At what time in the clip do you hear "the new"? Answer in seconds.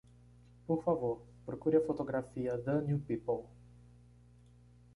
2.57-3.01